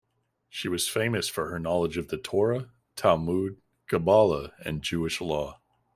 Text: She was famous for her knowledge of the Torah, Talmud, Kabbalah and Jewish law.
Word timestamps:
She 0.49 0.67
was 0.67 0.87
famous 0.87 1.27
for 1.27 1.51
her 1.51 1.59
knowledge 1.59 1.95
of 1.95 2.07
the 2.07 2.17
Torah, 2.17 2.71
Talmud, 2.95 3.61
Kabbalah 3.85 4.51
and 4.65 4.81
Jewish 4.81 5.21
law. 5.21 5.61